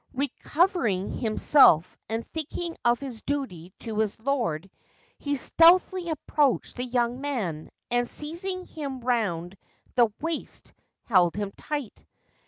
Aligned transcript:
Recovering 0.15 1.11
himself, 1.11 1.95
and 2.09 2.25
thinking 2.25 2.75
of 2.83 2.99
his 2.99 3.21
duty 3.21 3.71
to 3.81 3.99
his 3.99 4.19
lord, 4.19 4.67
he 5.19 5.35
stealthily 5.35 6.09
approached 6.09 6.77
the 6.77 6.83
young 6.83 7.21
man, 7.21 7.69
and, 7.91 8.09
seizing 8.09 8.65
him 8.65 9.01
round 9.01 9.55
the 9.93 10.11
waist, 10.19 10.73
held 11.03 11.35
him 11.35 11.51
tight. 11.51 12.03